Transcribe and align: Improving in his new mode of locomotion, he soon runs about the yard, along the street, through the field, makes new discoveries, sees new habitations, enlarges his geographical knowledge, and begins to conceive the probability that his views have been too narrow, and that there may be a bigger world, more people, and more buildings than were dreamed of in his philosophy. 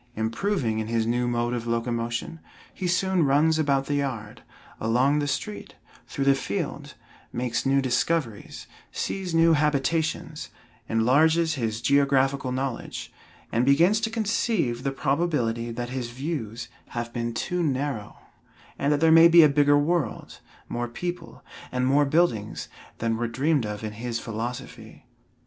Improving 0.15 0.79
in 0.79 0.87
his 0.87 1.05
new 1.05 1.27
mode 1.27 1.53
of 1.53 1.67
locomotion, 1.67 2.39
he 2.73 2.87
soon 2.87 3.23
runs 3.23 3.59
about 3.59 3.85
the 3.85 3.93
yard, 3.93 4.41
along 4.79 5.19
the 5.19 5.27
street, 5.27 5.75
through 6.07 6.25
the 6.25 6.33
field, 6.33 6.95
makes 7.31 7.67
new 7.67 7.83
discoveries, 7.83 8.65
sees 8.91 9.35
new 9.35 9.53
habitations, 9.53 10.49
enlarges 10.89 11.53
his 11.53 11.81
geographical 11.81 12.51
knowledge, 12.51 13.13
and 13.51 13.63
begins 13.63 14.01
to 14.01 14.09
conceive 14.09 14.81
the 14.81 14.91
probability 14.91 15.69
that 15.71 15.89
his 15.89 16.09
views 16.09 16.67
have 16.87 17.13
been 17.13 17.31
too 17.31 17.61
narrow, 17.61 18.17
and 18.79 18.91
that 18.91 19.01
there 19.01 19.11
may 19.11 19.27
be 19.27 19.43
a 19.43 19.47
bigger 19.49 19.77
world, 19.77 20.39
more 20.67 20.87
people, 20.87 21.43
and 21.71 21.85
more 21.85 22.05
buildings 22.05 22.69
than 22.97 23.15
were 23.17 23.27
dreamed 23.27 23.67
of 23.67 23.83
in 23.83 23.91
his 23.91 24.17
philosophy. 24.19 25.05